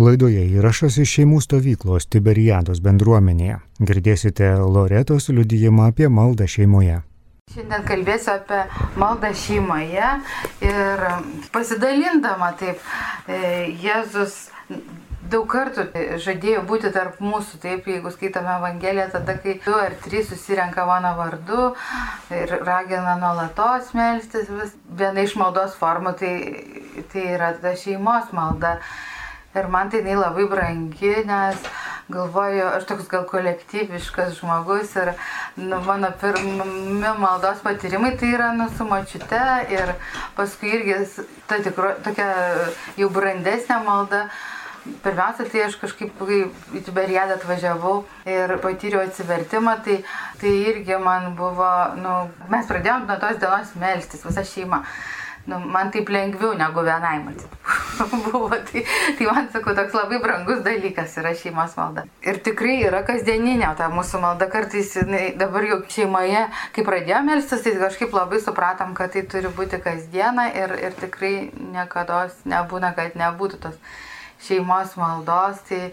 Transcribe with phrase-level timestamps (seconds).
[0.00, 3.58] Laidoje įrašas iš šeimų stovyklos Tiberiados bendruomenėje.
[3.84, 7.02] Girdėsite Loretos liudijimą apie maldą šeimoje.
[7.52, 8.62] Šiandien kalbėsiu apie
[9.02, 10.14] maldą šeimoje
[10.64, 11.04] ir
[11.52, 12.80] pasidalindama taip,
[13.28, 13.42] e,
[13.82, 14.38] Jėzus
[15.30, 15.84] daug kartų
[16.24, 21.12] žadėjo būti tarp mūsų, taip, jeigu skaitome Evangeliją, tada kai du ar trys susirenka mano
[21.20, 21.74] vardu
[22.40, 26.34] ir ragina nuolatos melstis, vis viena iš maldos formų tai,
[27.12, 28.78] tai yra ta šeimos malda.
[29.50, 31.64] Ir man tai jinai labai brangi, nes
[32.10, 35.10] galvoju, aš toks gal kolektyviškas žmogus ir
[35.56, 39.42] nu, mano pirmi maldos patyrimai tai yra nu, su mačiute
[39.74, 39.94] ir
[40.36, 41.00] paskui irgi
[41.50, 42.30] ta tikro, tokia
[43.00, 44.24] jau brandesnė malda.
[45.04, 46.38] Pirmiausia, tai aš kažkaip, kai
[46.78, 49.98] į Tiberiadą atvažiavau ir patyriau atsivertimą, tai,
[50.40, 51.68] tai irgi man buvo,
[52.00, 52.14] nu,
[52.48, 54.80] mes pradėjom nuo tos dienos melstis, visa šeima.
[55.50, 57.56] Nu, man taip lengviau negu vienai matyti.
[58.24, 58.84] buvo, tai,
[59.18, 62.04] tai man, sakau, toks labai brangus dalykas yra šeimos malda.
[62.26, 64.46] Ir tikrai yra kasdieninė ta mūsų malda.
[64.52, 66.44] Kartais jinai, dabar jau šeimoje,
[66.76, 71.34] kai pradėjome melstis, tai kažkaip labai supratom, kad tai turi būti kasdieną ir, ir tikrai
[71.74, 73.80] niekada nebūna, kad nebūtų tos
[74.46, 75.90] šeimos maldos, tai,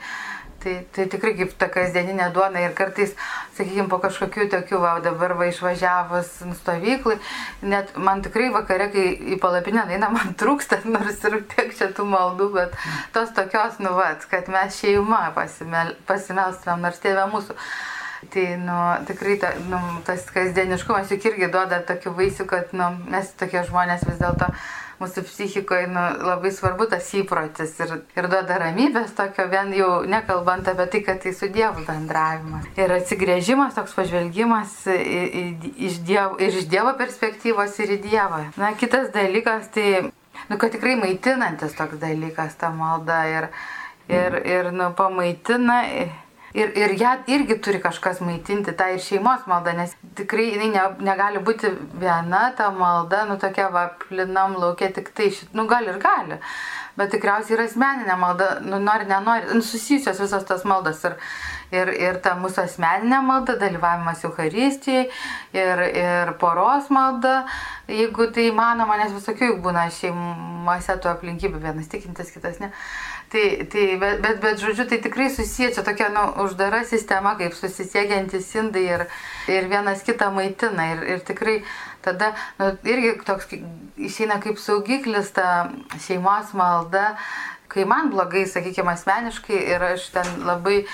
[0.64, 3.14] tai, tai tikrai kaip ta kasdieninė duona ir kartais,
[3.58, 7.18] sakykime, po kažkokių tokių, va, dabar va išvažiavus stovyklai,
[7.62, 12.08] net man tikrai vakare, kai į palapinę eina, man trūksta, nors ir tiek čia tų
[12.14, 12.80] maldų, bet
[13.16, 17.58] tos tokios, nu, va, kad mes šeima pasimel, pasimelstumėm, nors tėvė mūsų.
[18.34, 23.30] Tai, nu, tikrai ta, nu, tas kasdieniškumas juk irgi duoda tokių vaisių, kad, nu, mes
[23.38, 24.50] tokie žmonės vis dėlto
[25.02, 30.68] mūsų psichikoje nu, labai svarbu tas įprotis ir, ir duoda ramybės tokio, vien jau nekalbant
[30.72, 32.68] apie tai, kad tai su Dievu bendravimas.
[32.80, 38.44] Ir atsigrėžimas, toks pažvelgimas iš dievo, ir iš Dievo perspektyvos ir į Dievą.
[38.60, 40.08] Na, kitas dalykas, tai,
[40.50, 43.52] nu, kad tikrai maitinantis toks dalykas ta malda ir,
[44.10, 45.84] ir, ir nu, pamaitina.
[46.04, 46.16] Ir,
[46.58, 51.42] ir ją irgi turi kažkas maitinti, tą ir šeimos maldą, nes tikrai jinai ne, negali
[51.46, 51.70] būti
[52.02, 56.40] viena ta malda, nu tokia va, plinam laukia tik tai, šit, nu gal ir gali,
[56.98, 61.04] bet tikriausiai yra asmeninė malda, nu nori, nenori, nu, susijusios visos tas maldas.
[61.06, 61.18] Ir,
[61.76, 65.06] ir, ir ta mūsų asmeninė malda, dalyvavimas Euharistijai
[65.54, 67.44] ir, ir poros malda,
[67.92, 72.72] jeigu tai įmanoma, nes visokių būna šeimose tų aplinkybių, vienas tikintis, kitas ne.
[73.28, 77.58] Tai, tai, bet, bet, bet, žodžiu, tai tikrai susiję, čia tokia nu, uždara sistema, kaip
[77.58, 79.04] susisiekiantis indai ir,
[79.52, 80.86] ir vienas kitą maitina.
[80.94, 81.58] Ir, ir tikrai
[82.06, 83.52] tada nu, irgi toks
[84.00, 85.68] išeina kaip saugiklis ta
[86.06, 87.18] šeimos malda,
[87.68, 90.86] kai man blogai, sakykime, asmeniškai ir aš ten labai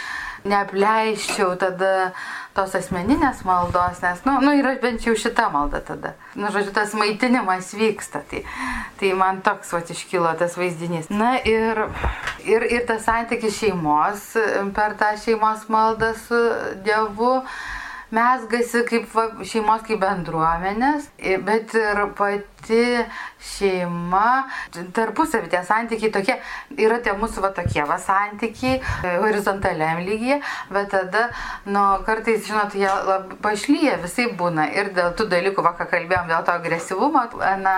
[0.48, 2.12] neapleiščiau tada
[2.54, 6.14] tos asmeninės maldos, nes, na, nu, nu, yra bent jau šita malda tada.
[6.38, 8.22] Nu, žodžiu, tas maitinimas vyksta.
[8.30, 8.44] Tai,
[9.00, 11.10] tai man toks, va, iškilo tas vaizdinys.
[11.14, 11.86] Na ir,
[12.46, 14.34] ir, ir tas santykis šeimos
[14.76, 16.42] per tą šeimos maldą su
[16.86, 17.40] Dievu
[18.14, 21.10] mesgasi kaip va, šeimos, kaip bendruomenės,
[21.48, 22.06] bet ir
[22.64, 23.06] pati
[23.44, 24.48] šeima,
[24.96, 26.36] tarpusavį tie santykiai tokie,
[26.80, 30.40] yra tie mūsų va tokie va santykiai, e, horizontaliam lygyje,
[30.72, 31.30] bet tada,
[31.66, 34.70] nu, kartais, žinot, jie labai pašlyja, visai būna.
[34.72, 37.26] Ir dėl tų dalykų, va, ką kalbėjom, dėl to agresyvumo,
[37.60, 37.76] na,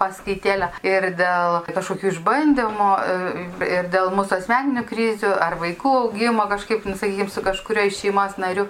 [0.00, 6.88] paskaitėlę, ir dėl kažkokių išbandymų, e, ir dėl mūsų asmeninių krizių, ar vaikų augimo kažkaip,
[6.90, 8.66] nu, sakykime, su kažkurio iš šeimos narių,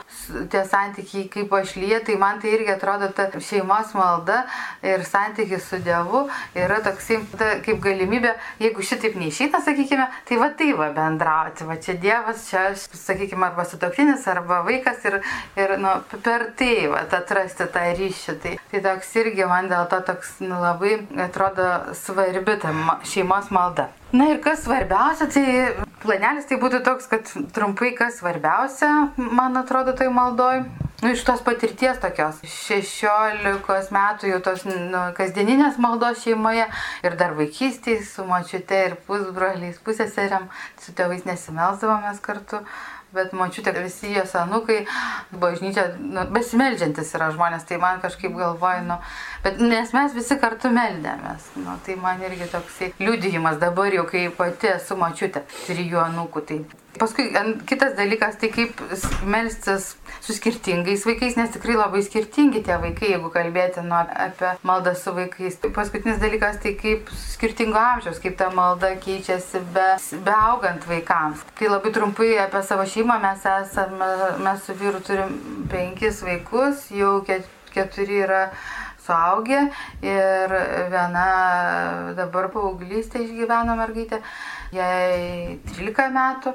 [0.52, 4.44] tie santykiai kaip pašlyja, tai man tai irgi atrodo ta šeimos malda
[4.84, 5.04] ir
[5.54, 7.20] santykis su Dievu yra toksai
[7.64, 12.74] kaip galimybė, jeigu šitaip neišeina, sakykime, tai va tai va bendrauti, va čia Dievas, čia,
[12.74, 15.20] sakykime, arba sutoktinis, arba vaikas ir,
[15.56, 18.38] ir nu, per tai va atrasti tą ryšį.
[18.42, 23.90] Tai, tai toks irgi man dėl to toks nu, labai atrodo svarbi ta šeimos malda.
[24.14, 29.96] Na ir kas svarbiausia, tai planelis tai būtų toks, kad trumpai kas svarbiausia, man atrodo,
[29.96, 30.64] tai maldoj.
[31.02, 36.64] Nu, iš tos patirties tokios 16 metų jau tos nu, kasdieninės maldos šeimoje
[37.04, 40.46] ir dar vaikystėje su močiute ir pusbroliais, pusėseriam,
[40.80, 42.62] su tėvais nesimelsdavomės kartu
[43.14, 44.82] bet mačiute, visi jos anukai,
[45.40, 49.00] bažnyčia, nu, besimeldžiantis yra žmonės, tai man kažkaip galvoju, nu,
[49.44, 54.26] bet nes mes visi kartu meldėmės, nu, tai man irgi toksai liudijimas dabar jau, kai
[54.34, 56.64] pati esu mačiute, trijų anukų, tai
[56.98, 57.30] Paskui
[57.66, 58.78] kitas dalykas, tai kaip
[59.26, 64.94] melstis su skirtingais vaikais, nes tikrai labai skirtingi tie vaikai, jeigu kalbėti nu, apie maldą
[64.98, 65.58] su vaikais.
[65.74, 69.88] Paskutinis dalykas, tai kaip skirtingo amžiaus, kaip ta malda keičiasi be,
[70.26, 71.42] be augant vaikams.
[71.58, 74.10] Tai labai trumpai apie savo šeimą mes esame,
[74.46, 75.36] mes su vyru turim
[75.72, 77.18] penkis vaikus, jau
[77.74, 78.46] keturi yra
[79.04, 79.60] suaugę
[80.06, 80.54] ir
[80.92, 81.28] viena
[82.16, 84.20] dabar paauglystė išgyveno mergaitė
[84.74, 86.54] jai 13 metų,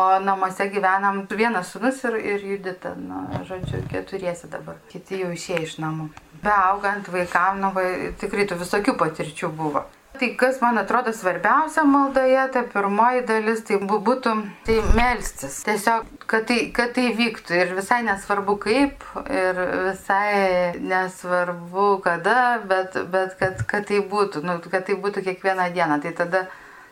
[0.00, 5.62] o namuose gyvenam vienas sunus ir, ir Judita, nu, žodžiu, keturiesi dabar, kiti jau išėjo
[5.66, 6.10] iš namų.
[6.44, 7.86] Beaugant vaikam, nu, va,
[8.20, 9.86] tikrai tų visokių patirčių buvo.
[10.20, 14.32] Tai kas man atrodo svarbiausia maldoje, ta pirmoji dalis, tai būtų
[14.66, 15.60] tai melstis.
[15.64, 22.36] Tiesiog, kad tai, kad tai vyktų ir visai nesvarbu kaip, ir visai nesvarbu kada,
[22.68, 26.00] bet, bet kad, kad tai būtų, nu, kad tai būtų kiekvieną dieną.
[26.02, 26.44] Tai tada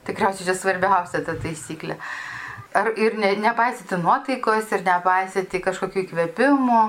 [0.09, 1.99] tikriausiai čia svarbiausia ta taisyklė.
[2.77, 6.83] Ar, ir ne, nepaisyti nuotaikos, ir nepaisyti kažkokių įkvėpimų,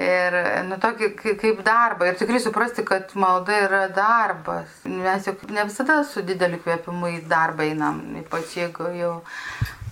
[0.00, 0.36] ir
[0.70, 1.10] nu, tokį
[1.40, 2.08] kaip darbą.
[2.08, 4.72] Ir tikrai suprasti, kad malda yra darbas.
[4.88, 9.12] Mes juk ne visada su dideliu kvėpimu į darbą einam, ypač jeigu jau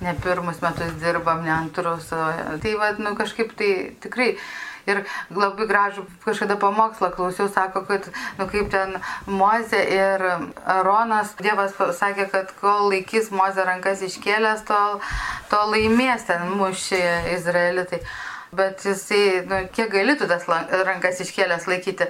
[0.00, 2.08] ne pirmus metus dirbam, ne antrus.
[2.10, 3.70] Tai vad, nu kažkaip tai
[4.00, 4.32] tikrai
[4.88, 5.02] Ir
[5.34, 8.96] labai gražų kažkada pamokslą klausiau, sako, kad, nu kaip ten
[9.26, 10.24] Moze ir
[10.64, 15.00] Aronas, Dievas sakė, kad kol laikys Moze rankas iškėlęs, tol,
[15.52, 17.02] tol laimės ten mušį
[17.36, 18.04] Izraelitai.
[18.50, 20.42] Bet jisai, nu, kiek gali tu tas
[20.86, 22.08] rankas iškėlęs laikyti.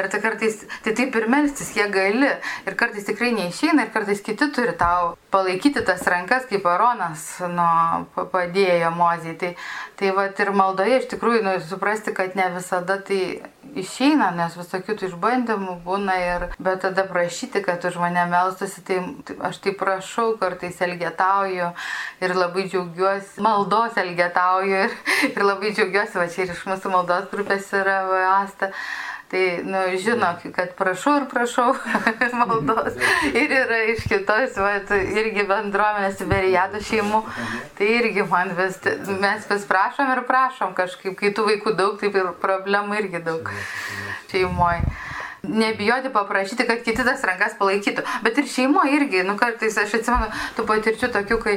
[0.00, 2.30] Ir tai kartais, tai taip ir melstis, kiek gali.
[2.64, 7.68] Ir kartais tikrai neišeina, ir kartais kiti turi tau palaikyti tas rankas, kaip Aronas nu,
[8.32, 9.36] padėjo mozijai.
[9.42, 9.52] Tai,
[10.00, 13.20] tai va ir maldoje iš tikrųjų nu, suprasti, kad ne visada tai
[13.78, 18.98] išeina, nes visokių tų išbandymų būna ir, bet tada prašyti, kad už mane melstusi, tai
[19.48, 21.70] aš tai prašau, kartais elgetauju
[22.24, 24.98] ir labai džiaugiuosi, maldos elgetauju ir,
[25.34, 28.02] ir labai džiaugiuosi, va čia ir iš mūsų maldos grupės yra
[28.42, 28.72] Asta.
[29.32, 31.70] Tai, nu, žino, kad prašau ir prašau
[32.40, 32.98] maldos.
[33.32, 37.22] Ir yra iš kitos, va, irgi bendruomenės Berijado šeimų.
[37.78, 38.76] Tai irgi man vis,
[39.22, 43.48] mes vis prašom ir prašom kažkaip, kai tų vaikų daug, taip ir problemų irgi daug
[44.28, 44.84] šeimoje
[45.42, 48.04] nebijoti paprašyti, kad kiti tas rankas palaikytų.
[48.22, 51.54] Bet ir šeimo irgi, nu kartais aš atsimenu tų patirčių tokių, kai,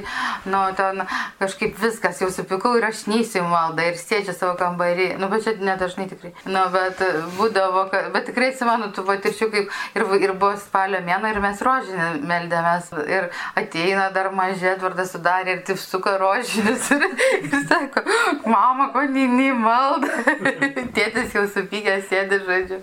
[0.50, 1.04] nu, ten
[1.40, 5.12] kažkaip viskas jau supikau ir aš neįsiu maldą ir sėdžiu savo kambarį.
[5.22, 6.34] Nu, bet čia nedažnai tikrai.
[6.50, 7.04] Nu, bet
[7.38, 12.10] būdavo, bet tikrai atsimenu tų patirčių, kaip ir, ir buvo spalio mėno ir mes rožinį
[12.26, 12.90] meldėmės.
[13.06, 13.30] Ir
[13.60, 17.06] ateina dar mažė, Edvardas sudarė ir taip suka rožinis ir,
[17.38, 18.02] ir sako,
[18.50, 20.10] mama, ko neini maldą.
[20.96, 22.82] Tėtis jau supykęs sėdi, žodžiu.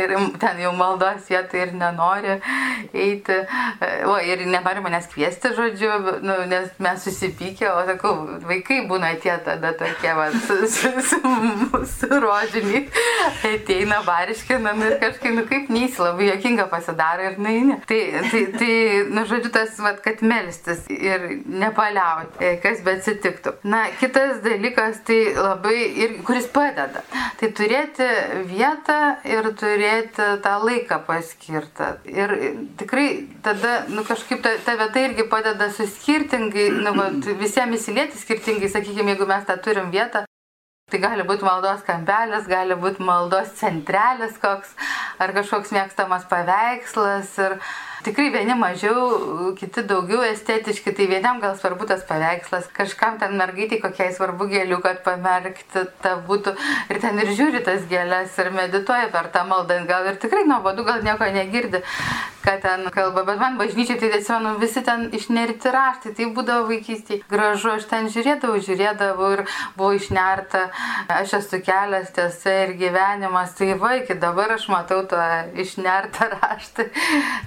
[0.00, 2.36] Ir ten jau maldos vietą ir nenori
[2.94, 3.40] eiti.
[4.06, 5.90] O, ir nenori manęs kviesti, žodžiu,
[6.22, 8.14] nu, nes mes susipykę, o sakau,
[8.46, 11.20] vaikai būna tie tada tokie, va, su, su, su,
[11.90, 12.84] su rožiniai,
[13.50, 17.80] ateina bariškinam ir kažkaip, nu kaip neįsi, labai jokinga pasidaro ir naini.
[17.90, 18.00] Tai,
[18.30, 18.72] tai, tai,
[19.10, 23.54] nu, žodžiu, tas, va, kad melstis ir nepaliauti, e, kas bet atsitiktų.
[23.64, 27.02] Na, kitas dalykas, tai labai, ir, kuris padeda,
[27.40, 28.06] tai turėti
[28.50, 28.98] vietą
[29.28, 31.90] ir turėti tą laiką paskirtą.
[32.08, 32.34] Ir
[32.80, 33.06] tikrai
[33.44, 38.70] tada, nu kažkaip ta, ta vieta irgi padeda su skirtingai, nu, va, visiems įsilieti skirtingai,
[38.72, 40.24] sakykime, jeigu mes tą turim vietą.
[40.90, 44.72] Tai gali būti maldos kampelis, gali būti maldos centrelis koks,
[45.22, 47.36] ar kažkoks mėgstamas paveikslas.
[47.44, 47.60] Ir,
[48.00, 53.76] Tikrai vieni mažiau, kiti daugiau estetiški, tai vienam gal svarbu tas paveikslas, kažkam ten mergaitai
[53.82, 56.54] kokiai svarbu gėlių, kad pamerkti tą būtų.
[56.88, 60.86] Ir ten ir žiūri tas gėlės ir medituoja per tą maldą, gal ir tikrai nuobodu,
[60.88, 61.82] gal nieko negirdi,
[62.40, 67.26] kad ten kalba, bet man bažnyčiai tai atsimenu, visi ten išnerti raštai, tai būdavo vaikystėje
[67.28, 69.44] gražu, aš ten žiūrėdavau, žiūrėdavau ir
[69.76, 70.70] buvo išnerta,
[71.20, 75.20] aš esu kelias tiesa ir gyvenimas, tai vaikai, dabar aš matau tą
[75.52, 76.88] išnertą raštą.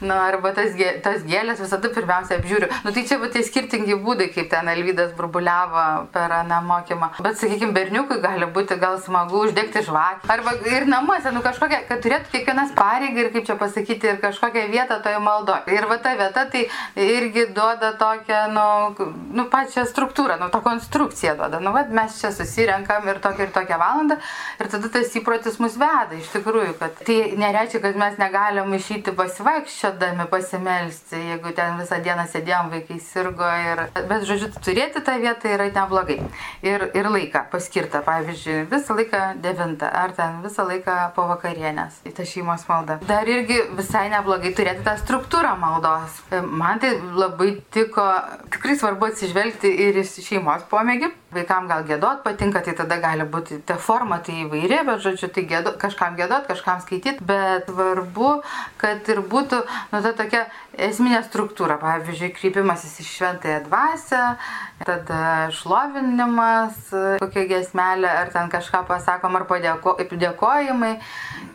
[0.06, 2.68] Nu, arba arba tas, gė, tas gėlės visada pirmiausia apžiūriu.
[2.84, 7.10] Nu tai čia va tie skirtingi būdai, kaip ten Alvydas burbuliavo per aną mokymą.
[7.24, 10.28] Bet, sakykime, berniukui gali būti gal smagu uždegti žvakę.
[10.34, 14.66] Arba ir namuose, nu kažkokia, kad turėtų kiekvienas pareigą ir kaip čia pasakyti, ir kažkokią
[14.74, 15.64] vietą toje maldoje.
[15.72, 16.66] Ir va ta vieta tai
[17.00, 21.64] irgi duoda tokią, nu, nu pačią struktūrą, nu, tą konstrukciją duoda.
[21.64, 24.20] Nu, va, mes čia susirenkam ir tokią ir tokią valandą.
[24.60, 29.14] Ir tada tas įprotis mus veda, iš tikrųjų, kad tai nereiškia, kad mes negalim išeiti
[29.16, 33.50] pasivaikščiodami, pasimelsti, jeigu ten visą dieną sėdėjom, vaikai sirgo.
[33.70, 33.84] Ir...
[34.10, 36.20] Bet, žodžiu, turėti tą vietą yra neblogai.
[36.66, 42.16] Ir, ir laiką paskirtą, pavyzdžiui, visą laiką 9 ar ten visą laiką po vakarienės į
[42.18, 42.98] tą šeimos maldą.
[43.10, 46.22] Dar irgi visai neblogai turėti tą struktūrą maldos.
[46.44, 48.08] Man tai labai tiko,
[48.54, 51.12] tikrai svarbu atsižvelgti ir į šeimos pomėgį.
[51.34, 55.46] Vaikam gal gėdot patinka, tai tada gali būti ta forma tai įvairi, bet žodžiu, tai
[55.50, 58.30] gėdo, kažkam gėdot, kažkam skaityti, bet svarbu,
[58.82, 59.62] kad ir būtų
[59.94, 60.46] nu, ta tokia
[60.88, 64.22] esminė struktūra, pavyzdžiui, krypimasis į šventąją dvasę,
[64.88, 65.22] tada
[65.56, 66.80] šlovinimas,
[67.22, 70.96] kokia gesmelė, ar ten kažką pasakom, ar padėkojimai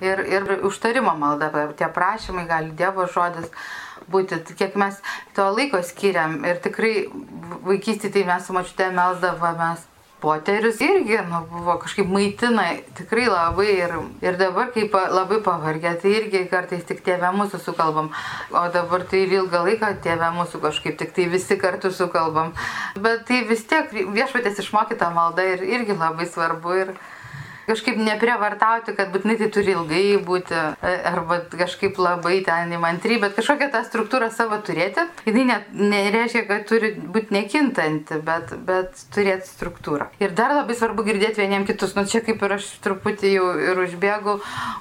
[0.04, 3.50] ir, ir užtarimo malda, tie prašymai, gali Dievo žodis.
[4.08, 4.96] būti, kiek mes
[5.36, 6.38] to laiko skiriam.
[6.48, 7.08] Ir tikrai
[7.66, 9.87] vaikystėje tai mes su mačiute melsdavomės
[10.20, 12.64] poterius irgi nu, buvo kažkaip maitina
[12.98, 13.94] tikrai labai ir,
[14.24, 18.10] ir dabar kaip labai pavargę, tai irgi kartais tik tėvę mūsų sukalbam,
[18.50, 22.50] o dabar tai ir ilgą laiką tėvę mūsų kažkaip tik tai visi kartu sukalbam.
[22.98, 26.74] Bet tai vis tiek viešpatės išmokyta malda ir irgi labai svarbu.
[26.82, 26.92] Ir,
[27.68, 33.36] kažkaip neprievartauti, kad būtinai tai turi ilgai būti, e, arba kažkaip labai ten įmantry, bet
[33.36, 35.04] kažkokią tą struktūrą savo turėti.
[35.26, 40.08] Jis ne, nereiškia, kad turi būti nekintanti, bet, bet turėti struktūrą.
[40.22, 41.94] Ir dar labai svarbu girdėti vieniem kitus.
[41.98, 44.38] Nu čia kaip ir aš truputį jau ir užbėgau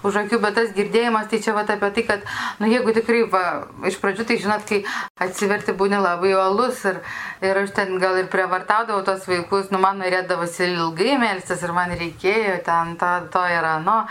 [0.08, 2.26] už akių, bet tas girdėjimas, tai čia va apie tai, kad,
[2.62, 3.44] nu jeigu tikrai, va,
[3.88, 4.84] iš pradžių tai žinot, kai
[5.20, 7.02] atsiverti būni labai uolus ir,
[7.44, 11.94] ir aš ten gal ir prievartaudavau tos vaikus, nu man norėdavosi ilgai melstis ir man
[11.98, 14.02] reikėjo ten ten to, to ir ano,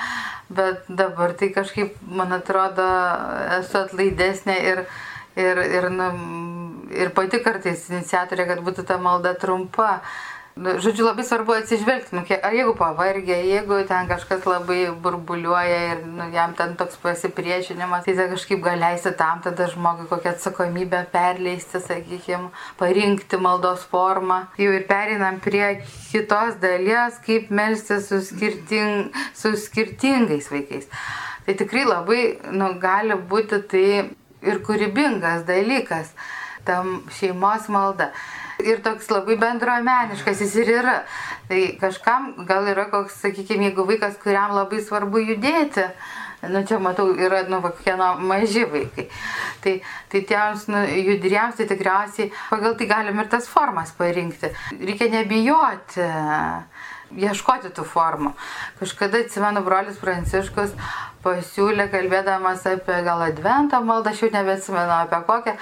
[0.49, 2.87] bet dabar tai kažkaip, man atrodo,
[3.61, 4.85] esu atlaidesnė ir,
[5.37, 6.09] ir, ir, nu,
[6.95, 10.01] ir pati kartais iniciatorė, kad būtų ta malda trumpa.
[10.57, 15.99] Nu, žodžiu, labai svarbu atsižvelgti, nu, ar jeigu pavargė, jeigu ten kažkas labai burbuliuoja ir
[16.09, 21.03] nu, jam ten toks pasipriešinimas, tai tai kažkaip gal leisti tam tada žmogui kokią atsakomybę
[21.13, 22.49] perleisti, sakykime,
[22.81, 24.39] parinkti maldos formą.
[24.57, 30.89] Jau ir perinam prie kitos dalies, kaip melstis su, skirting, su skirtingais vaikais.
[31.45, 32.23] Tai tikrai labai
[32.57, 33.85] nu, gali būti tai
[34.41, 36.17] ir kūrybingas dalykas,
[36.65, 38.09] tam šeimos malda
[38.65, 41.01] ir toks labai bendruomeniškas jis ir yra.
[41.49, 45.87] Tai kažkam gal yra koks, sakykime, jeigu vaikas, kuriam labai svarbu judėti,
[46.51, 49.09] nu čia matau, yra, nu, kokie nu, maži vaikai.
[49.65, 49.77] Tai,
[50.13, 54.53] tai tiems nu, judriems, tai tikriausiai pagal tai galim ir tas formas parinkti.
[54.81, 56.05] Reikia nebijoti
[57.17, 58.33] ieškoti tų formų.
[58.81, 60.75] Kažkada atsimenu, brolis Pranciškus
[61.25, 65.55] pasiūlė, kalbėdamas apie gal adventą maldą, aš jau nebeatsimenu apie kokią,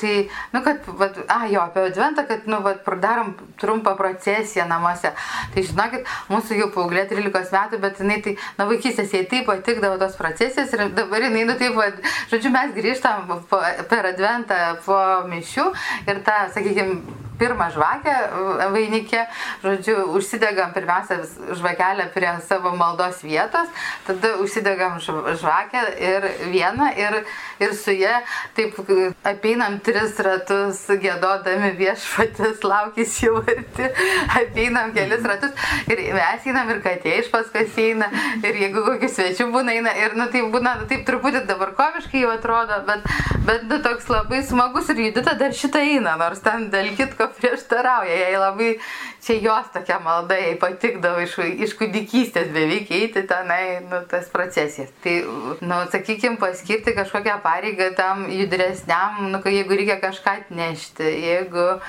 [0.00, 0.14] Tai,
[0.54, 5.12] nu, kad, vat, a, jo, apie adventą, kad, nu, vat, darom trumpą procesiją namuose.
[5.54, 9.98] Tai žinokit, mūsų jau paauglė 13 metų, bet jinai tai, na, vaikystės jai taip patikdavo
[10.00, 12.00] tos procesijos ir dabar jinai, nu, taip, vat,
[12.32, 13.60] žodžiu, mes grįžtam po,
[13.90, 14.98] per adventą po
[15.30, 15.68] mišių
[16.08, 19.24] ir tą, sakykime, pirmą žvakę e, vainikė,
[19.64, 21.20] žodžiu, užsidegam pirmiausia
[21.56, 23.68] žvakelę prie savo maldos vietos,
[24.06, 27.20] tada užsidegam žvakę ir vieną ir,
[27.62, 28.12] ir su jie
[28.56, 28.78] taip
[29.24, 33.90] apeinam tris ratus, gėdodami viešpatis, laukis jau arti,
[34.40, 35.52] apeinam kelis ratus
[35.90, 38.10] ir mes einam ir katė iš paskos eina
[38.42, 42.24] ir jeigu kokių svečių būna eina ir, nu, tai būna, nu, taip truputį dabar komiškai
[42.24, 43.06] jau atrodo, bet,
[43.46, 47.40] bet nu, toks labai smagus ir judita dar šitą eina, nors ten dėl kitko nieko
[47.40, 48.78] prieštarauja, jai labai,
[49.22, 54.90] čia jos tokia malda, jai patikdavo iš, iš kūdikystės beveik eiti tenai, nu, tas procesijas.
[55.02, 55.14] Tai,
[55.60, 61.80] nu, sakykime, paskirti kažkokią pareigą tam judresniam, nu, jeigu reikia kažką atnešti, jeigu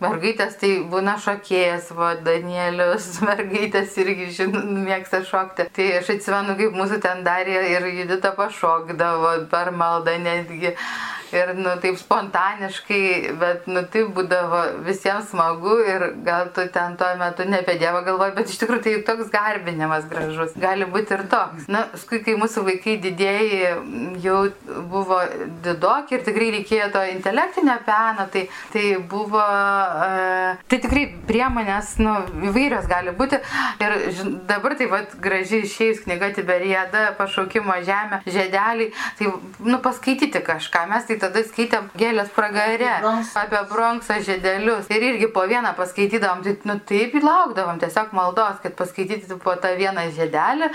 [0.00, 5.68] mergaitės tai būna šokėjas, va, Danielius, mergaitės irgi, žinau, mėgsta šokti.
[5.72, 10.76] Tai aš atsimenu, kaip mūsų ten darė ir judita pašokdavo per maldą netgi
[11.32, 13.02] ir nu, taip spontaniškai,
[13.40, 18.02] bet nu, taip būdavo visiems smagu ir gal tu ten tuo metu ne apie Dievą
[18.06, 20.54] galvoji, bet iš tikrųjų tai toks garbinimas gražus.
[20.60, 21.68] Gali būti ir toks.
[21.72, 23.72] Na, skui, kai mūsų vaikai didėjai
[24.22, 24.40] jau
[24.92, 25.20] buvo
[25.64, 32.16] didoki ir tikrai reikėjo to intelektinio peno, tai, tai buvo, uh, tai tikrai priemonės nu,
[32.50, 33.40] įvairios gali būti.
[33.82, 40.42] Ir žin, dabar tai vad gražiai išėjus knyga Tiberiada, pašaukimo žemė, žedeliai, tai nu, paskaityti
[40.44, 40.84] kažką.
[40.92, 42.90] Mes tai tada skaitėm gėlės pragare
[43.42, 44.90] apie bronksą žedelius.
[44.92, 49.74] Ir irgi po vieną paskaitydavom, tai nu, taip laukdavom tiesiog maldos, kad paskaityti po tą
[49.78, 50.70] vieną žedelį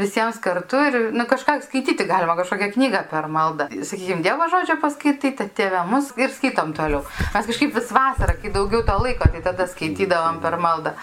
[0.00, 3.68] visiems kartu ir nu, kažką skaityti galima, kažkokią knygą per maldą.
[3.82, 7.02] Sakykime, Dievo žodžio paskaitai, tai tėvė mus ir skaitom toliau.
[7.34, 10.96] Mes kažkaip vis vasarą, kai daugiau to laiko, tai tada skaitydavom per maldą.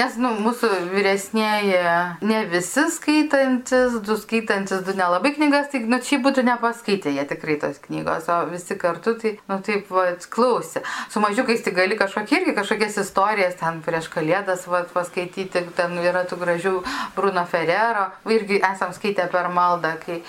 [0.00, 1.80] Nes nu, mūsų vyresnėji
[2.24, 7.58] ne visi skaitantis, du skaitantis, du nelabai knygas, tai nu, čia būtų nepaskaitę jie tikrai
[7.60, 10.80] tos knygos, o visi kartu tai, nu taip, va, klausė.
[11.12, 16.24] Su mažiukais tai gali kažkokie irgi kažkokias istorijas ten prieš kalėdas va, paskaityti, ten yra
[16.30, 16.72] tų gražių
[17.18, 20.22] Bruno Ferrero, irgi esam skaitę per maldą, kai,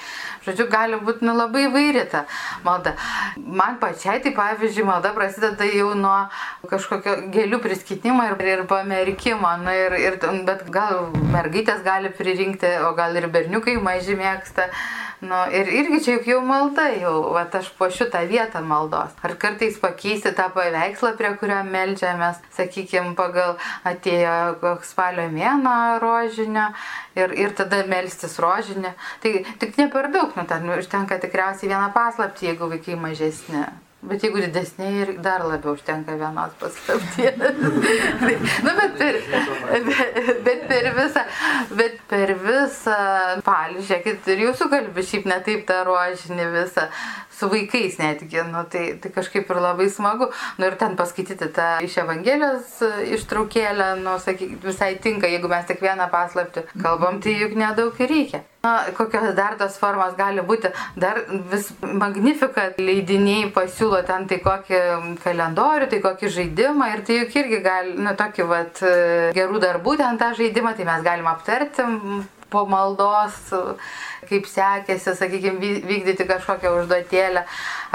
[0.49, 2.25] žodžiu, gali būti nu, labai įvairi ta
[2.67, 2.97] malda.
[3.39, 6.17] Man pačiai, tai pavyzdžiui, malda prasideda jau nuo
[6.67, 12.93] kažkokio gėlių priskitimo ir, ir pamerkimo na ir, ir, bet gal mergaitės gali pririnkti, o
[12.97, 14.69] gal ir berniukai maži mėgsta
[15.21, 19.11] Nu, ir irgi čia juk jau malda, jau, va, aš po šitą vietą maldos.
[19.21, 23.53] Ar kartais pakeisti tą paveikslą, prie kurio melžiamės, sakykime, pagal
[23.85, 26.71] atėjo koks spalio mėno rožinio
[27.13, 28.95] ir, ir tada melstis rožinį.
[29.21, 33.67] Tai tik ne per daug, nu, ten užtenka tikriausiai vieną paslaptį, jeigu vaikai mažesni.
[34.01, 37.35] Bet jeigu didesnė ir dar labiau užtenka vienos paslapties.
[38.65, 39.19] nu, bet, per,
[39.85, 40.15] bet,
[40.47, 41.25] bet per visą,
[41.77, 42.97] bet per visą
[43.45, 46.87] palį, žiūrėkit, ir jūsų kalbi šiaip netaip tą ruožinį visą,
[47.41, 50.29] su vaikais netgi, nu, tai, tai kažkaip ir labai smagu.
[50.59, 52.77] Nu, ir ten paskaityti tą iš Evangelijos
[53.17, 58.11] ištraukėlę, nu, sakyk, visai tinka, jeigu mes tik vieną paslapti kalbam, tai juk nedaug ir
[58.13, 58.43] reikia.
[58.61, 60.69] Na, kokios dar tos formos gali būti,
[61.01, 64.81] dar vis magnifika leidiniai pasiūlo ten tai kokį
[65.23, 68.83] kalendorių, tai kokį žaidimą ir tai juk irgi gali, nu, tokį vat
[69.33, 71.87] gerų darbų ten tą žaidimą, tai mes galim aptarti
[72.51, 73.37] po maldos,
[74.29, 77.43] kaip sekėsi, sakykime, vykdyti kažkokią užduotėlę,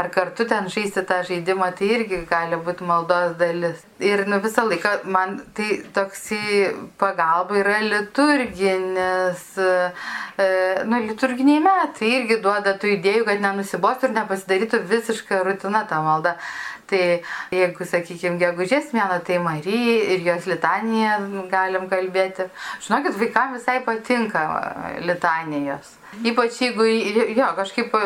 [0.00, 3.84] ar kartu ten žaisti tą žaidimą, tai irgi gali būti maldos dalis.
[4.02, 10.48] Ir nu, visą laiką man tai toksai pagalba yra liturginis, e,
[10.88, 16.36] nu, liturginiai metai irgi duoda tų idėjų, kad nenusibostų ir nepasidarytų visiškai rutina ta malda.
[16.86, 17.02] Tai
[17.50, 21.16] jeigu, sakykime, gegužės mėno, tai Marija ir jos litanija
[21.50, 22.46] galim kalbėti.
[22.86, 24.44] Žinokit, vaikams visai patinka
[25.02, 25.96] litanijos.
[26.22, 26.86] Ypač jeigu,
[27.36, 27.96] jo, kažkaip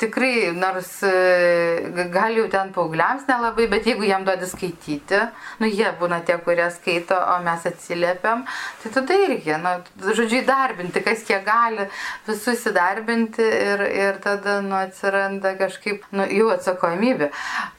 [0.00, 5.20] tikrai, nors e, gal jau ten paaugliams nelabai, bet jeigu jam duodi skaityti,
[5.60, 8.46] nu jie būna tie, kurie skaito, o mes atsiliepiam,
[8.82, 9.74] tai tada irgi, nu,
[10.08, 11.88] žodžiu, įdarbinti, kas kiek gali,
[12.28, 17.30] visus įdarbinti ir, ir tada, nu, atsiranda kažkaip, nu, jų atsakomybė.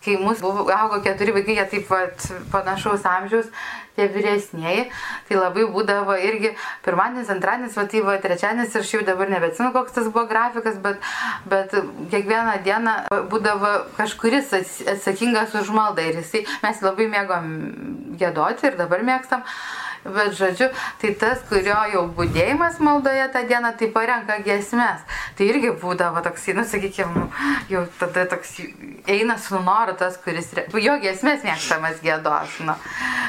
[0.05, 3.49] Kai mūsų buvo, augo keturi vaikai, jie taip pat panašaus amžiaus,
[4.01, 4.87] tie vyresnieji,
[5.29, 6.55] tai labai būdavo irgi
[6.85, 10.79] pirmadienis, antradienis, va tai va trečiadienis ir aš jau dabar nebecinu, koks tas buvo grafikas,
[10.81, 10.97] bet,
[11.51, 11.75] bet
[12.13, 12.95] kiekvieną dieną
[13.31, 14.53] būdavo kažkuris
[14.95, 17.55] atsakingas už maldą ir jisai, mes labai mėgom
[18.21, 19.45] gėdoti ir dabar mėgstam.
[20.03, 25.03] Bet žodžiu, tai tas, kurio jau būdėjimas maldoje tą dieną, tai parenka gesmes.
[25.37, 27.27] Tai irgi būdavo toks, nu, sakykime,
[27.69, 28.55] jau tada toks
[29.05, 32.55] eina su noru tas, kuris, jo gesmes mėgstamas gėdos.
[32.65, 32.73] Nu.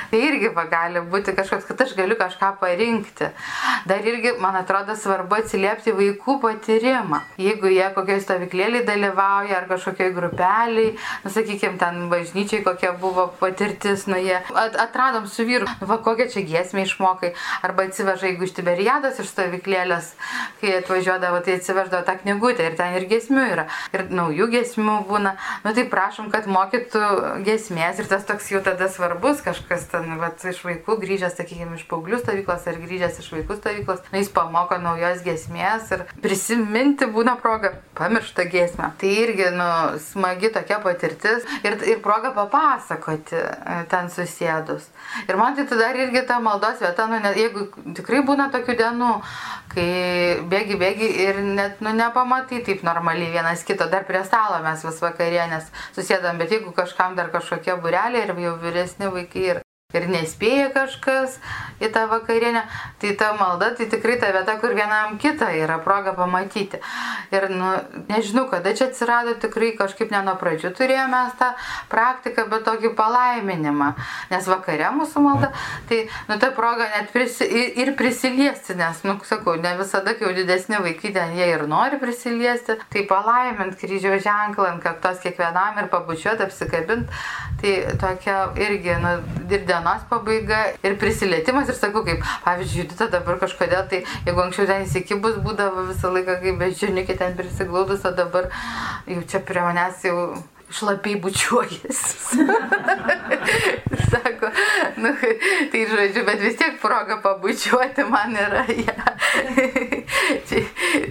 [0.08, 3.28] Tai irgi gali būti kažkoks, kad aš galiu kažką parinkti.
[3.88, 7.20] Dar irgi, man atrodo, svarbu atsiliepti vaikų patyrimą.
[7.40, 14.08] Jeigu jie kokioj stovyklėlį dalyvauja ar kažkokioj grupeliai, nu, sakykime, ten bažnyčiai kokia buvo patirtis,
[14.08, 18.46] nu, jie atradom su vyru, nu, va, kokia čia gėsmė giesmę išmokai, arba atsiveža, jeigu
[18.46, 20.12] iš Tiberiados iš stovyklėlės,
[20.60, 25.34] kai atvažiuodavo, tai atsiveždavo tą knygutę ir ten ir giesmių yra, ir naujų giesmių būna.
[25.64, 27.02] Nu tai prašom, kad mokytų
[27.46, 31.86] giesmės ir tas toks jau tada svarbus kažkas ten, va, iš vaikų grįžęs, sakykime, iš
[31.90, 37.36] paauglių stovyklos ar grįžęs iš vaikų stovyklos, nu, jis pamoko naujos giesmės ir prisiminti būna
[37.42, 38.92] proga, pamiršta giesmę.
[39.00, 39.68] Tai irgi, nu,
[40.12, 44.88] smagi tokia patirtis ir, ir proga papasakoti e, ten susėdus.
[45.26, 49.10] Ir man tai tada irgi ta maldos vieta, nu, ne, jeigu tikrai būna tokių dienų,
[49.72, 49.88] kai
[50.52, 55.00] bėgi, bėgi ir net nu, nepamatai taip normaliai vienas kito, dar prie stalo mes vis
[55.02, 59.61] vakarienės susėdam, bet jeigu kažkam dar kažkokie bureliai ir jau vyresni vaikai ir
[59.96, 61.38] ir nespėja kažkas
[61.82, 62.62] į tą vakarienę,
[63.02, 66.78] tai ta malda tai tikrai ta vieta, kur vienam kitą yra proga pamatyti.
[67.34, 67.72] Ir nu,
[68.10, 71.52] nežinau, kada čia atsirado, tikrai kažkaip ne nuo pradžių turėjome tą
[71.92, 73.92] praktiką, bet tokį palaiminimą.
[74.30, 75.52] Nes vakare mūsų malda,
[75.90, 77.48] tai nu, ta proga net prisi,
[77.82, 81.98] ir prisiliesti, nes, nu, sakau, ne visada, kai jau didesni vaikai ten jie ir nori
[82.02, 87.22] prisiliesti, tai palaimint kryžiaus ženklą ant kaktos kiekvienam ir pabučiuoti, apsikabinti,
[87.62, 89.16] tai tokia irgi, nu,
[89.50, 94.42] ir diena dienos pabaiga ir prisilietimas ir sakau, kaip, pavyzdžiui, Judita dabar kažkodėl, tai jeigu
[94.44, 98.48] anksčiau ten įsikibus būdavo visą laiką, kaip bežiniukė ten prisiglaudus, o dabar
[99.10, 100.16] jau čia prie manęs jau
[100.72, 102.46] šlapiai bučiuojasi.
[104.12, 104.52] Sako,
[105.02, 105.12] nu,
[105.72, 108.64] tai žodžiu, bet vis tiek proga pabučiuoti man yra.
[108.70, 108.96] Ja.
[110.48, 110.64] čia,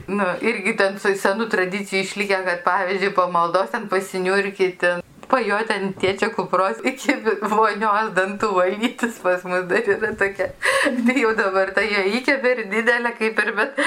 [0.08, 5.02] nu, irgi ten su senų tradicijų išlikę, kad pavyzdžiui, po maldos ten pasiniurkyti
[5.32, 7.16] pajoti ant tėčio kupros iki
[7.52, 10.52] vonios dantų valytis pas mus dar yra tokia.
[10.82, 13.80] Tai jau dabar ta jo įkė per didelė kaip ir, bet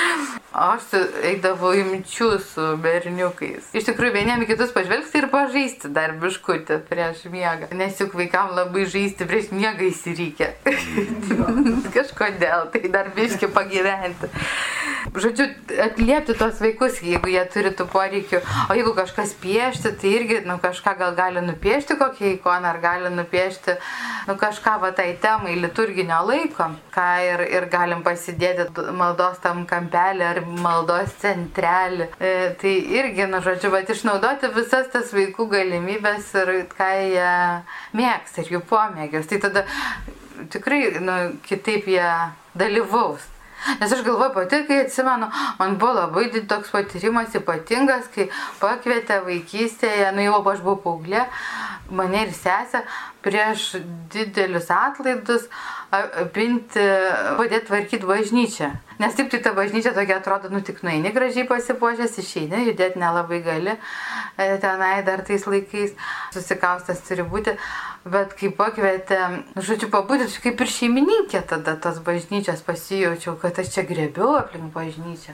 [0.64, 0.94] aš
[1.26, 3.70] eidavau imčių su berniukais.
[3.76, 7.70] Iš tikrųjų, vieniem kitus pažvelgti ir pažaisti dar biškutį prieš miegą.
[7.76, 10.52] Nes juk vaikam labai žaisti prieš miegą įsireikia.
[11.96, 14.30] Kažkodėl, tai dar biški pagyventi.
[15.14, 15.44] Žodžiu,
[15.78, 18.40] atliepti tos vaikus, jeigu jie turi tų poreikių.
[18.66, 23.12] O jeigu kažkas piešti, tai irgi nu, kažką gal gali nupiešti kokią ikoną, ar gali
[23.14, 23.76] nupiešti
[24.26, 28.66] nu, kažką va tai temai liturginio laiko, ką ir, ir galim pasidėti
[28.98, 32.08] maldos tam kampelį ar maldos centrelį.
[32.18, 37.30] E, tai irgi, nu, žodžiu, va išnaudoti visas tas vaikų galimybės ir ką jie
[37.94, 39.30] mėgsta ir jų pomėgius.
[39.30, 39.62] Tai tada
[40.50, 42.10] tikrai nu, kitaip jie
[42.58, 43.30] dalyvaus.
[43.80, 48.28] Nes aš galvoju pati, kai atsimenu, man buvo labai toks patyrimas ypatingas, kai
[48.60, 51.24] pakvietė vaikystėje, nu jau aš buvau paauglė,
[51.90, 52.84] mane ir sesę
[53.24, 53.74] prieš
[54.12, 55.48] didelius atlaidus
[55.94, 56.82] apinti,
[57.38, 58.70] padėti tvarkyti bažnyčią.
[59.00, 63.40] Nes taip tai ta bažnyčia tokia atrodo, nu tik nueini gražiai pasipuošęs, išeini, judėti nelabai
[63.42, 63.74] gali,
[64.38, 65.96] e, tenai dar tais laikais
[66.34, 67.56] susikaustas turi būti.
[68.04, 69.16] Bet kai pakvietė,
[69.56, 75.32] žodžiu, pabūti, kaip ir šeimininkė tada tos bažnyčios pasijaučiau, kad aš čia grebiu aplink bažnyčią.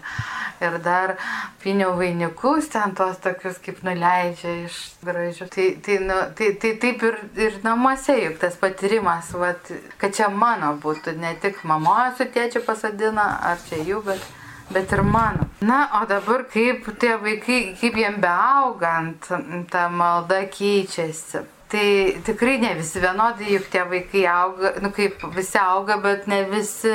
[0.62, 1.16] Ir dar
[1.64, 5.50] piniau vainikus ten tos tokius kaip nuleidžia iš gražių.
[5.50, 10.30] Tai, tai, nu, tai, tai taip ir, ir namuose juk tas patyrimas, vat, kad čia
[10.30, 14.36] mano būtų, ne tik mama su tėčiu pasadina, ar čia jų, bet
[14.70, 15.50] bet ir mano.
[15.66, 19.26] Na, o dabar kaip tie vaikai, kaip jiem beaugant,
[19.72, 21.42] ta malda keičiasi.
[21.70, 26.40] Tai tikrai ne visi vienodai, juk tie vaikai auga, nu kaip visi auga, bet ne
[26.50, 26.90] visi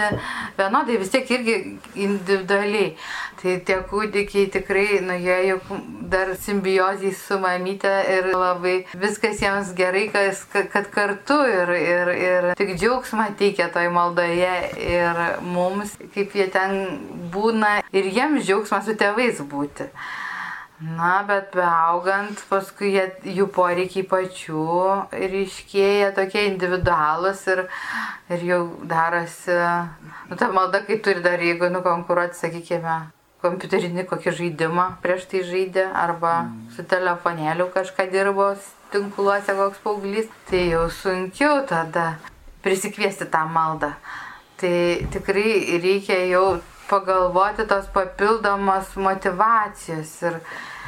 [0.57, 1.55] vienodai, vis tiek irgi
[2.03, 2.89] individualiai.
[3.39, 5.71] Tai tie kūdikiai tikrai, nu jie juk
[6.11, 12.51] dar simbiozijai su mamyte ir labai viskas jiems gerai, kas, kad kartu ir, ir, ir
[12.59, 14.53] tik džiaugsmą teikia toj maldoje
[14.89, 15.23] ir
[15.55, 16.77] mums, kaip jie ten
[17.31, 19.88] būna ir jiems džiaugsmas su tėvais būti.
[20.75, 23.05] Na, bet beaugant, paskui jie,
[23.38, 24.63] jų poreikiai pačių
[25.15, 27.61] ryškėja tokie individualus ir,
[28.27, 29.55] ir jau darosi,
[30.27, 32.97] nu, ta malda, kai turi dar, jeigu nukonkuruoti, sakykime,
[33.45, 36.35] kompiuterinį kokį žaidimą prieš tai žaidė, arba
[36.75, 38.51] su telefonėliu kažką dirbo
[38.91, 42.17] tinkluose koks paauglys, tai jau sunkiau tada
[42.65, 43.93] prisikviesti tą maldą.
[44.59, 44.75] Tai
[45.13, 46.57] tikrai reikia jau
[46.89, 50.39] pagalvoti tos papildomos motivacijos ir,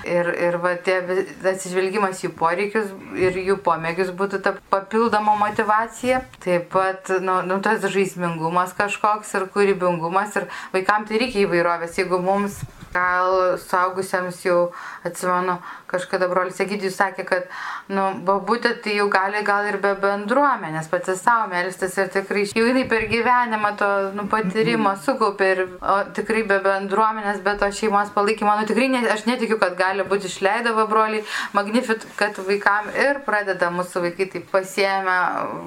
[0.05, 0.99] ir, ir va, tie,
[1.41, 6.23] atsižvelgimas jų poreikius ir jų pomėgius būtų ta papildoma motivacija.
[6.43, 11.97] Taip pat, nu, nu, tas žaismingumas kažkoks ir kūrybingumas ir vaikams tai reikia įvairovės.
[12.01, 12.61] Jeigu mums
[12.93, 14.71] gal suaugusiems jau
[15.05, 15.57] atsimenu,
[15.87, 17.47] kažkada brolis Egidijus sakė, kad,
[17.91, 22.65] nu, babutė tai jau gali gal ir be bendruomenės pati savo melstis ir tikrai jau
[22.65, 28.11] jinai per gyvenimą to nu, patyrimo sukaupė ir o, tikrai be bendruomenės, be to šeimos
[28.15, 31.23] palaikymo, nu tikrai ne, aš netikiu, kad gali būti išleidavo broliai
[31.53, 35.17] Magnifit, kad vaikam ir pradeda mūsų vaikai taip pasiemę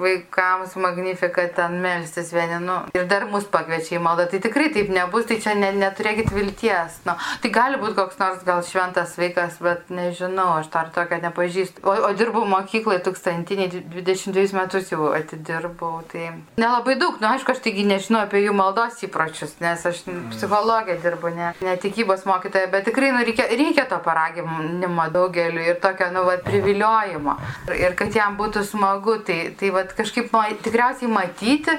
[0.01, 4.91] vaikams Magnifikat ten melstis vieni, nu, ir dar mus pakviečia į maldą, tai tikrai taip
[4.93, 9.59] nebus, tai čia ne, neturėkit vilties, nu, tai gali būti koks nors gal šventas vaikas,
[9.63, 11.83] bet ne nežinau, aš dar tokio nepažįstu.
[11.85, 16.01] O, o dirbau mokykloje tūkstantiniai 22 metus jau atidirbau.
[16.11, 20.03] Tai nelabai daug, nu, aišku, aš taigi nežinau apie jų maldos įpročius, nes aš
[20.33, 25.79] psichologė dirbu, ne, ne tikybos mokytoja, bet tikrai nu, reikia, reikia to paraginimo daugeliu ir
[25.83, 27.37] tokio, nu, va, priviliojimo.
[27.69, 30.33] Ir, ir kad jam būtų smagu, tai, tai va, kažkaip
[30.65, 31.77] tikriausiai matyti,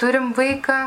[0.00, 0.80] turim vaiką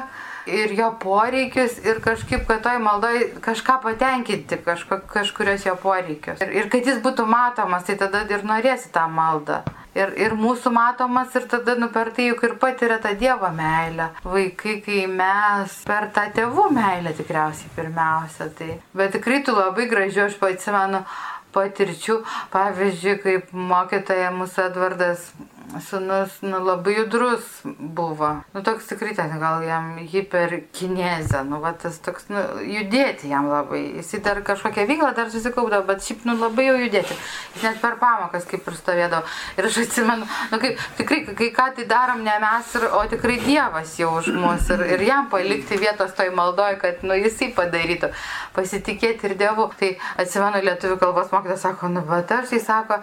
[0.45, 6.43] ir jo poreikius ir kažkaip, kad toj maldoj kažką patenkinti, kažko, kažkurios jo poreikius.
[6.43, 9.63] Ir, ir kad jis būtų matomas, tai tada ir norėsi tą maldą.
[9.93, 14.09] Ir, ir mūsų matomas ir tada nu, per tai juk ir patiria tą Dievo meilę.
[14.25, 18.49] Vaikai, kai mes per tą tėvų meilę tikriausiai pirmiausia.
[18.57, 18.71] Tai.
[18.97, 21.03] Bet tikrai tu labai gražiu, aš atsimenu
[21.53, 22.19] patirčių,
[22.53, 25.27] pavyzdžiui, kaip mokytoja mūsų Edvardas
[25.81, 28.29] Sūnus nu, labai judrus buvo.
[28.53, 33.79] Nu, toks tikrai ten gal jam hiperkinezė, nu, va, tas toks, nu, judėti jam labai.
[33.97, 37.17] Jis dar kažkokią veiklą dar susikaupdavo, bet šiaip, nu, labai jau judėti.
[37.55, 39.23] Jis net per pamokas kaip ir stovėdavo.
[39.57, 43.39] Ir aš atsimenu, nu, kaip, tikrai, kai ką tai darom ne mes, ir, o tikrai
[43.41, 44.69] Dievas jau už mus.
[44.75, 48.11] Ir, ir jam palikti vietos toj maldoj, kad, nu, jisai padarytų.
[48.53, 49.71] Pasitikėti ir Dievu.
[49.79, 53.01] Tai atsimenu, lietuvių kalbos mokytas sako, nu, bet aš, jis sako,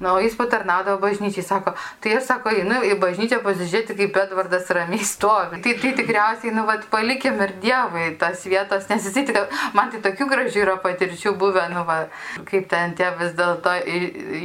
[0.00, 4.68] Na, o jis patarnaudavo bažnyčiai, sako, tai aš sako, einu į bažnyčią pasižiūrėti, kaip Edvardas
[4.74, 5.58] ramiai stovi.
[5.64, 9.34] Tai, tai tikriausiai, nu, vat, palikim ir Dievui tas vietas, nes jis tik,
[9.74, 11.98] man tai tokių gražių yra patirčių buvę, nu, va,
[12.46, 13.74] kaip ten tie vis dėlto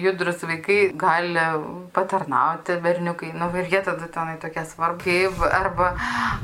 [0.01, 1.45] judrus vaikai gali
[1.93, 5.91] patarnauti berniukai, nu, ir jie tada tenai tokie svarbu, kaip, arba,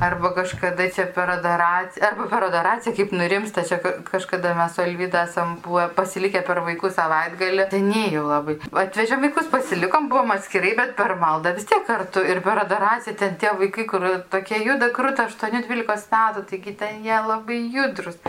[0.06, 5.26] arba kažkada čia per adoraciją, arba per adoraciją, kaip nurimsta, čia kažkada mes su Alvyda
[5.26, 5.58] esam
[5.98, 8.60] pasilikę per vaikų savaitgalį, seniai jau labai.
[8.70, 13.16] At, atvežėm vaikus, pasilikom, buvom atskirai, bet per maldą vis tiek kartu ir per adoraciją
[13.16, 18.20] ten tie vaikai, kur tokie juda krūta 8-12 metų, taigi ten jie labai judrus.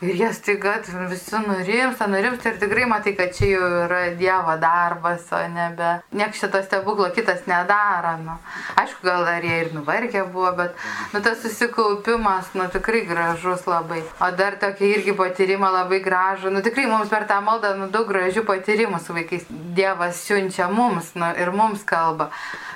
[0.00, 0.78] Ir jie staiga
[1.10, 5.90] visi nurimsta, nurimsta ir tikrai matai, kad čia jau yra Dievo darbas, o nebe.
[6.16, 8.14] Niekas šito stebuklo kitas nedaro.
[8.22, 8.38] Nu.
[8.80, 10.72] Aišku, gal dar jie ir nuvargę buvo, bet
[11.12, 14.00] nu, tas susikaupimas, nu tikrai gražus labai.
[14.24, 16.48] O dar tokia irgi patyrimą labai gražų.
[16.48, 21.12] Nu tikrai mums per tą maldą nu, daug gražių patyrimų su vaikais Dievas siunčia mums
[21.12, 22.32] nu, ir mums kalba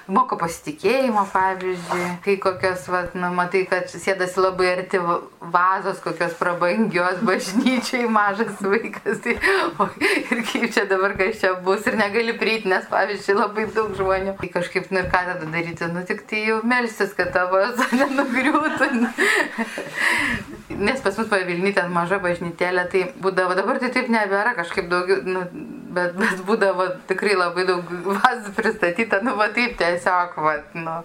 [0.07, 7.13] moko pasitikėjimo, pavyzdžiui, kai kokios, va, nu, matai, kad sėdasi labai arti vazos, kokios prabangios
[7.22, 9.20] bažnyčiai mažas vaikas.
[9.24, 9.37] Tai,
[9.79, 13.94] o, ir kaip čia dabar kas čia bus ir negali prieiti, nes, pavyzdžiui, labai daug
[13.98, 14.37] žmonių.
[14.40, 17.62] Tai kažkaip, nu ir ką tada daryti, nu tik tai jau melsis, kad tavo
[18.00, 18.90] nenugriūtų.
[20.79, 25.22] nes pas mus pavilny ten maža bažnytėlė, tai būdavo, dabar tai taip nebėra, kažkaip daugiau,
[25.27, 25.44] nu,
[25.94, 30.96] bet, bet būdavo tikrai labai daug vazų pristatyta, nu va taip tiesiog, va, nu,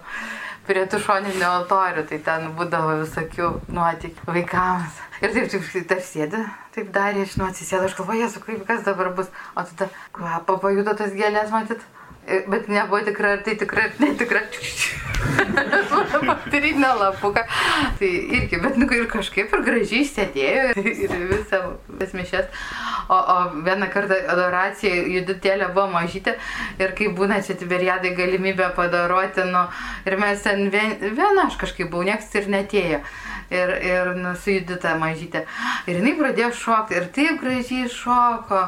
[0.68, 4.98] prie tų šoninių altorių, tai ten būdavo visokių nuotykių vaikams.
[5.20, 6.42] Ir taip, taip, taip sėdi,
[6.74, 10.56] taip darė, aš nu atsisėdu, aš galvoju, jesu, kaip kas dabar bus, o tada kvapą
[10.62, 11.82] pajuto tas gėlės, matyt.
[12.30, 14.42] Bet nebuvo tikra, ar tai tikra, ar netikra.
[16.28, 17.42] Moterinė lapuka.
[17.98, 21.62] Tai irgi, bet nu, ir kažkaip ir gražiai sėdėjo ir, ir visą
[21.98, 22.62] mišęs.
[23.10, 26.36] O, o vieną kartą adoracija judutėlė buvo mažytė
[26.78, 29.64] ir kai būna čia tiberiadai galimybė padaroti, nu,
[30.06, 33.00] ir mes ten vien, viena aš kažkaip buvau, nieks ir netėjo
[33.50, 35.44] ir, ir nu, su Judita mažytė.
[35.90, 38.62] Ir jinai pradėjo šokti ir taip gražiai šoko.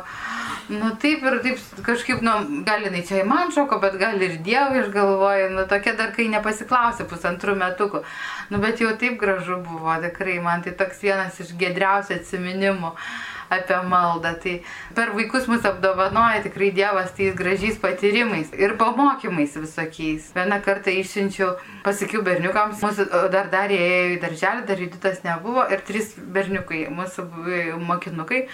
[0.73, 4.39] Nu taip ir taip kažkaip, nu, gal jinai čia į man šoko, bet gal ir
[4.47, 8.03] Dievui išgalvoja, nu tokia dar kai nepasiklausė pusantrų metukų.
[8.51, 12.97] Nu bet jau taip gražu buvo, tikrai man tai toks vienas iš gedriausių atsiminimų
[13.57, 14.35] apie maldą.
[14.43, 14.55] Tai
[14.97, 20.31] per vaikus mus apdovanoja tikrai Dievas tais gražiais patyrimais ir pamokymais visokiais.
[20.37, 25.85] Vieną kartą išsiunčiau, pasakiau berniukams, mūsų dar dar ėjo į darželį, dar juditas nebuvo ir
[25.87, 27.29] trys berniukai, mūsų
[27.83, 28.47] mokinukai.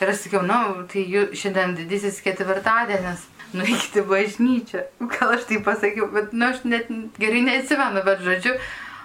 [0.00, 4.84] Ir aš sakiau, na, nu, tai jų šiandien didysis ketvirtadienis nueikite bažnyčią.
[5.12, 6.88] Gal aš tai pasakiau, bet, na, nu, aš net
[7.20, 8.54] gerai neatsimenu, bet žodžiu,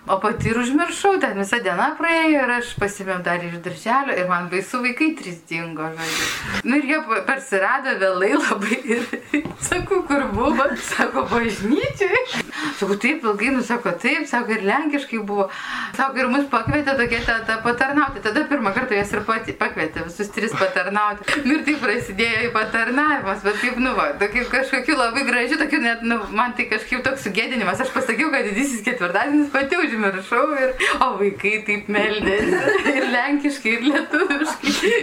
[0.07, 4.27] O pati ir užmiršau, ten visą dieną praėjo ir aš pasimėm dar iš darželio ir
[4.29, 6.27] man baisu vaikai trys dingo, žodžiu.
[6.69, 9.07] Nu ir jie persirado vėlai labai ir
[9.69, 12.21] sakau, kur buvo, sako, bažnyčiai.
[12.77, 15.47] Sakau, taip ilgai, nu sako, taip, sako, ir lenkiškai buvo.
[15.97, 18.21] Sako, ir mus pakvietė tokia ta, ta patarnauti.
[18.27, 21.41] Tada pirmą kartą jas ir pati pakvietė visus tris patarnauti.
[21.47, 25.81] Nu ir taip prasidėjo į patarnavimas, bet kaip, nu, va, tokių kažkokių labai gražių, tokių
[25.81, 27.81] net, nu, man tai kažkaip toks sugėdinimas.
[27.81, 32.59] Aš pasakiau, kad didysis ketvirtadienis pati už užmiršau ir, o vaikai taip meldėsi
[32.95, 34.93] ir lenkiškai, ir lietuviškai.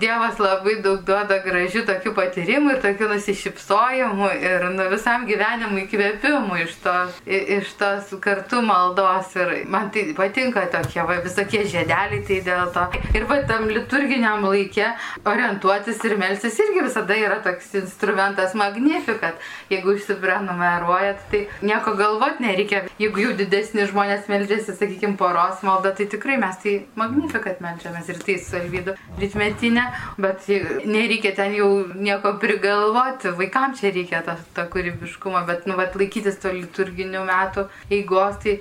[0.00, 6.60] Dievas labai daug duoda gražių tokių patyrimų ir tokių nusišypsojimų ir nu, visam gyvenimui įkvėpimų
[6.64, 9.32] iš tos, iš tos kartu maldos.
[9.38, 12.86] Ir man tai patinka tokie va, visokie žiedeliai, tai dėl to.
[13.14, 14.90] Ir va tam liturginiam laikė
[15.24, 19.40] orientuotis ir melsis irgi visada yra toks instrumentas magnifikat.
[19.72, 22.84] Jeigu išsiprenumeruojat, tai nieko galvot nereikia.
[23.00, 28.20] Jeigu jau didesni žmonės meldžiasi, sakykime, poros malda, tai tikrai mes tai magnifikat meldžiamės ir
[28.26, 29.86] tai su Alvydu rytmetinė,
[30.20, 30.48] bet
[30.84, 36.40] nereikia ten jau nieko prigalvoti, vaikams čia reikia to, to kūrybiškumo, bet nu, vat, laikytis
[36.42, 38.58] to liturginių metų eigos, tai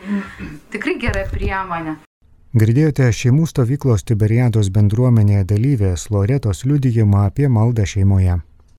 [0.74, 2.00] tikrai gera priemonė.
[2.54, 8.44] Girdėjote šeimų stovyklos Tiberiados bendruomenėje dalyvės Loretos liudijimą apie maldą šeimoje.